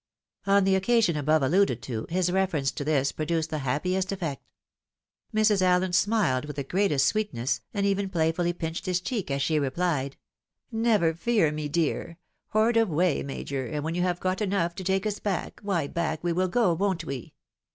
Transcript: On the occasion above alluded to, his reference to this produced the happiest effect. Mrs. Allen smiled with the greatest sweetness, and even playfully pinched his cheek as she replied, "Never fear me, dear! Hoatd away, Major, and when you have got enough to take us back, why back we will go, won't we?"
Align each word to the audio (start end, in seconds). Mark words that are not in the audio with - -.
On 0.47 0.63
the 0.63 0.73
occasion 0.73 1.15
above 1.15 1.43
alluded 1.43 1.83
to, 1.83 2.07
his 2.09 2.31
reference 2.31 2.71
to 2.71 2.83
this 2.83 3.11
produced 3.11 3.51
the 3.51 3.59
happiest 3.59 4.11
effect. 4.11 4.41
Mrs. 5.31 5.61
Allen 5.61 5.93
smiled 5.93 6.45
with 6.45 6.55
the 6.55 6.63
greatest 6.63 7.05
sweetness, 7.05 7.61
and 7.71 7.85
even 7.85 8.09
playfully 8.09 8.51
pinched 8.51 8.87
his 8.87 8.99
cheek 8.99 9.29
as 9.29 9.43
she 9.43 9.59
replied, 9.59 10.17
"Never 10.71 11.13
fear 11.13 11.51
me, 11.51 11.69
dear! 11.69 12.17
Hoatd 12.55 12.81
away, 12.81 13.21
Major, 13.21 13.67
and 13.67 13.83
when 13.83 13.93
you 13.93 14.01
have 14.01 14.19
got 14.19 14.41
enough 14.41 14.73
to 14.73 14.83
take 14.83 15.05
us 15.05 15.19
back, 15.19 15.59
why 15.61 15.85
back 15.85 16.23
we 16.23 16.33
will 16.33 16.47
go, 16.47 16.73
won't 16.73 17.03
we?" 17.05 17.35